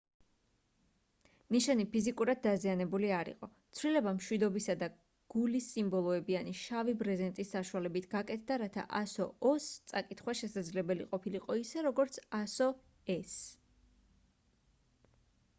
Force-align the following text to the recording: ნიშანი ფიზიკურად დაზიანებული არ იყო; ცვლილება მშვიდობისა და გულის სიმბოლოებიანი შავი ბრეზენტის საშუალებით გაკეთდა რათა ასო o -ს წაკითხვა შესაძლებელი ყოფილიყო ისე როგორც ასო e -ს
ნიშანი 1.55 1.83
ფიზიკურად 1.95 2.39
დაზიანებული 2.45 3.11
არ 3.17 3.29
იყო; 3.33 3.49
ცვლილება 3.79 4.13
მშვიდობისა 4.19 4.75
და 4.85 4.87
გულის 5.35 5.67
სიმბოლოებიანი 5.75 6.55
შავი 6.61 6.97
ბრეზენტის 7.03 7.53
საშუალებით 7.57 8.09
გაკეთდა 8.15 8.59
რათა 8.63 8.87
ასო 9.03 9.29
o 9.29 9.53
-ს 9.59 9.69
წაკითხვა 9.93 10.37
შესაძლებელი 10.43 11.07
ყოფილიყო 11.15 11.59
ისე 11.65 11.85
როგორც 11.89 12.19
ასო 12.41 12.73
e 13.19 13.23
-ს 13.23 13.39